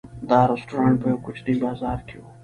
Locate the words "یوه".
1.11-1.21